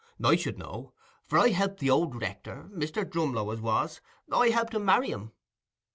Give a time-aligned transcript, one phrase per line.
[0.23, 0.93] I should know,
[1.27, 3.07] for I helped the old rector, Mr.
[3.07, 5.31] Drumlow as was, I helped him marry 'em."